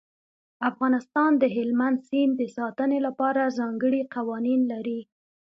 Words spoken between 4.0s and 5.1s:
قوانین لري.